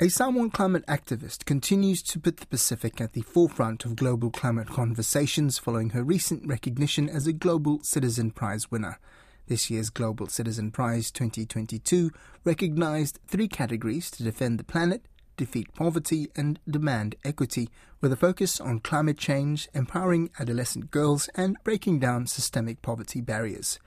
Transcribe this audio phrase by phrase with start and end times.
[0.00, 4.68] A Samoan climate activist continues to put the Pacific at the forefront of global climate
[4.68, 9.00] conversations following her recent recognition as a Global Citizen Prize winner.
[9.48, 12.12] This year's Global Citizen Prize 2022
[12.44, 15.02] recognized three categories to defend the planet,
[15.36, 17.68] defeat poverty, and demand equity,
[18.00, 23.80] with a focus on climate change, empowering adolescent girls, and breaking down systemic poverty barriers.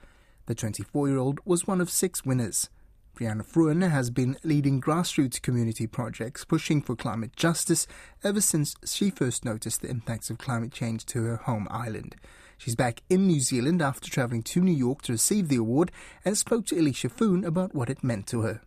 [0.44, 2.68] The 24 year old was one of six winners.
[3.14, 7.86] Brianna Fruean has been leading grassroots community projects pushing for climate justice
[8.24, 12.16] ever since she first noticed the impacts of climate change to her home island.
[12.56, 15.92] She's back in New Zealand after travelling to New York to receive the award
[16.24, 18.62] and spoke to Alicia Foon about what it meant to her.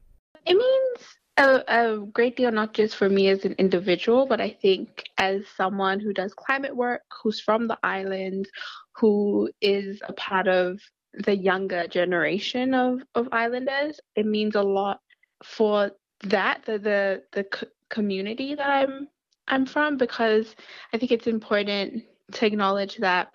[0.45, 4.57] It means a, a great deal, not just for me as an individual, but I
[4.61, 8.47] think as someone who does climate work, who's from the island,
[8.95, 10.79] who is a part of
[11.23, 13.99] the younger generation of, of islanders.
[14.15, 14.99] It means a lot
[15.43, 15.91] for
[16.23, 19.07] that, the the, the c- community that I'm
[19.47, 20.55] I'm from, because
[20.93, 23.29] I think it's important to acknowledge that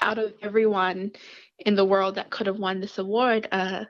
[0.00, 1.12] out of everyone
[1.58, 3.84] in the world that could have won this award, uh,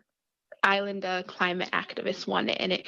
[0.62, 2.58] Islander climate activist won it.
[2.60, 2.86] And it,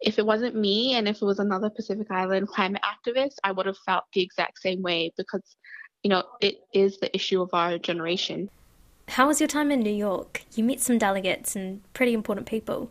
[0.00, 3.66] if it wasn't me and if it was another Pacific Island climate activist, I would
[3.66, 5.56] have felt the exact same way because,
[6.02, 8.48] you know, it is the issue of our generation.
[9.08, 10.44] How was your time in New York?
[10.54, 12.90] You met some delegates and pretty important people.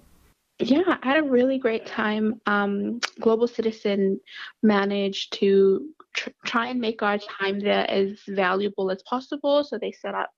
[0.60, 2.40] Yeah, I had a really great time.
[2.46, 4.20] Um, Global Citizen
[4.62, 9.64] managed to tr- try and make our time there as valuable as possible.
[9.64, 10.30] So they set up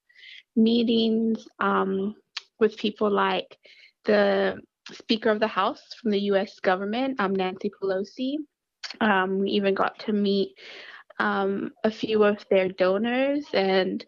[0.56, 2.16] meetings um,
[2.60, 3.58] with people like
[4.06, 8.36] the Speaker of the House from the US government, um, Nancy Pelosi.
[9.02, 10.58] Um, we even got to meet
[11.20, 14.06] um, a few of their donors and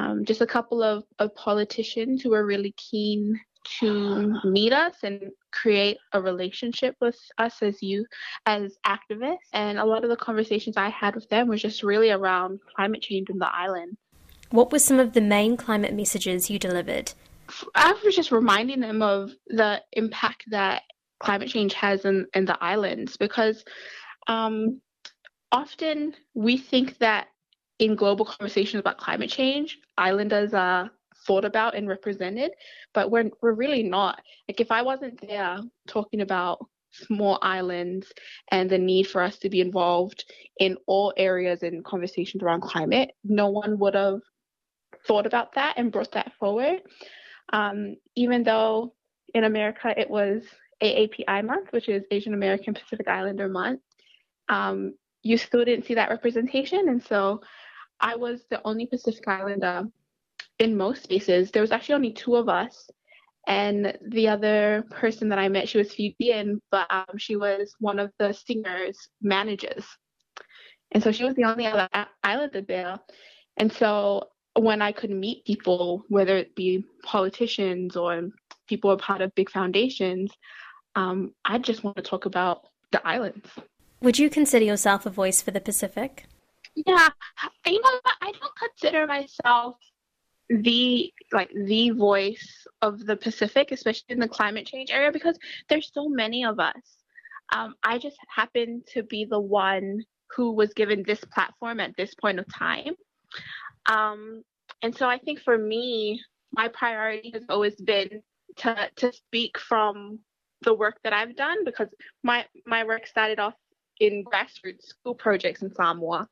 [0.00, 3.38] um, just a couple of, of politicians who were really keen
[3.80, 8.06] to meet us and create a relationship with us as you
[8.46, 9.36] as activists.
[9.52, 13.02] And a lot of the conversations i had with them was just really around climate
[13.02, 13.96] change in the island.
[14.50, 17.12] What were some of the main climate messages you delivered?
[17.74, 20.82] I was just reminding them of the impact that
[21.18, 23.64] climate change has in, in the islands because
[24.28, 24.80] um,
[25.52, 27.28] often we think that
[27.80, 30.90] in global conversations about climate change, islanders are
[31.26, 32.52] thought about and represented,
[32.94, 34.20] but we're we're really not.
[34.48, 35.58] Like if I wasn't there
[35.88, 38.12] talking about small islands
[38.50, 40.24] and the need for us to be involved
[40.58, 44.20] in all areas in conversations around climate, no one would have
[45.06, 46.82] thought about that and brought that forward.
[47.52, 48.94] Um, even though
[49.34, 50.42] in America it was
[50.82, 53.80] AAPI month, which is Asian American Pacific Islander month,
[54.48, 56.88] um, you still didn't see that representation.
[56.88, 57.40] And so
[58.00, 59.84] I was the only Pacific Islander
[60.58, 61.50] in most spaces.
[61.50, 62.88] There was actually only two of us,
[63.46, 67.98] and the other person that I met, she was Fijian, but um, she was one
[67.98, 69.84] of the singer's managers,
[70.92, 71.88] and so she was the only other
[72.22, 72.98] Islander there.
[73.56, 78.30] And so when I could meet people, whether it be politicians or
[78.66, 80.32] people who are part of big foundations,
[80.96, 83.48] um, I just want to talk about the islands.
[84.00, 86.26] Would you consider yourself a voice for the Pacific?
[86.74, 87.08] Yeah,
[87.66, 89.76] you know, I don't consider myself
[90.48, 95.38] the like the voice of the Pacific, especially in the climate change area, because
[95.68, 96.74] there's so many of us.
[97.52, 100.02] Um, I just happen to be the one
[100.36, 102.94] who was given this platform at this point of time.
[103.90, 104.42] Um,
[104.82, 106.22] and so I think for me,
[106.52, 108.22] my priority has always been
[108.56, 110.18] to to speak from
[110.62, 111.88] the work that I've done because
[112.22, 113.54] my my work started off
[114.00, 116.28] in grassroots school projects in Samoa.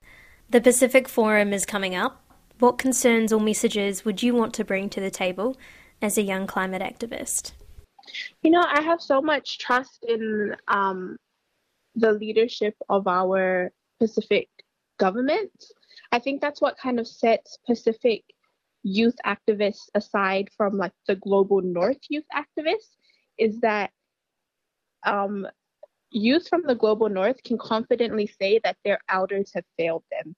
[0.50, 2.22] The Pacific Forum is coming up.
[2.59, 5.59] What concerns or messages would you want to bring to the table
[6.00, 7.53] as a young climate activist?
[8.41, 11.19] You know, I have so much trust in um,
[11.97, 13.70] the leadership of our
[14.00, 14.48] Pacific
[14.98, 15.53] government.
[16.12, 18.25] I think that's what kind of sets Pacific
[18.82, 22.97] youth activists aside from like the global North youth activists
[23.36, 23.91] is that
[25.04, 25.47] um,
[26.10, 30.34] youth from the global north can confidently say that their elders have failed them.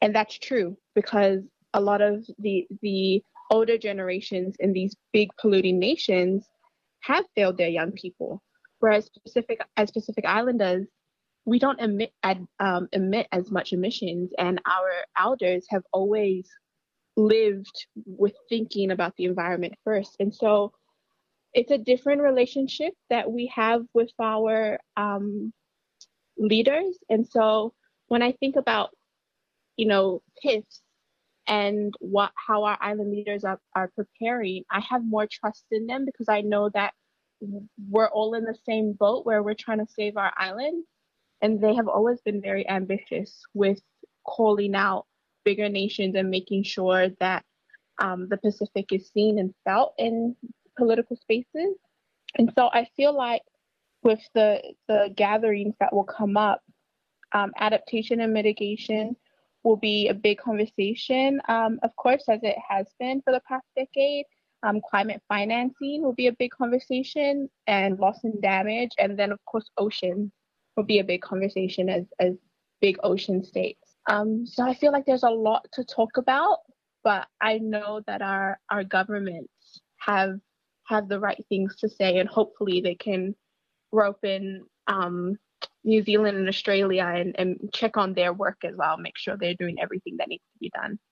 [0.00, 1.40] And that's true because
[1.74, 6.46] a lot of the the older generations in these big polluting nations
[7.00, 8.42] have failed their young people.
[8.80, 10.86] Whereas Pacific as Pacific Islanders,
[11.44, 12.12] we don't emit
[12.60, 16.48] um, emit as much emissions, and our elders have always
[17.16, 20.16] lived with thinking about the environment first.
[20.20, 20.72] And so
[21.56, 25.54] it's a different relationship that we have with our um,
[26.36, 26.98] leaders.
[27.08, 27.72] And so
[28.08, 28.90] when I think about,
[29.78, 30.82] you know, PIFs
[31.48, 36.04] and what how our island leaders are, are preparing, I have more trust in them
[36.04, 36.92] because I know that
[37.88, 40.84] we're all in the same boat where we're trying to save our island.
[41.40, 43.80] And they have always been very ambitious with
[44.26, 45.06] calling out
[45.42, 47.44] bigger nations and making sure that
[47.98, 50.36] um, the Pacific is seen and felt in
[50.76, 51.76] political spaces.
[52.36, 53.42] And so I feel like
[54.02, 56.62] with the the gatherings that will come up,
[57.32, 59.16] um, adaptation and mitigation
[59.64, 61.40] will be a big conversation.
[61.48, 64.24] Um, of course, as it has been for the past decade,
[64.62, 69.44] um, climate financing will be a big conversation, and loss and damage, and then of
[69.44, 70.30] course oceans
[70.76, 72.34] will be a big conversation as as
[72.80, 73.96] big ocean states.
[74.08, 76.58] Um, so I feel like there's a lot to talk about,
[77.02, 80.38] but I know that our our governments have
[80.86, 83.34] have the right things to say, and hopefully they can
[83.92, 85.38] rope in um,
[85.84, 89.54] New Zealand and Australia and, and check on their work as well, make sure they're
[89.54, 90.98] doing everything that needs to be done.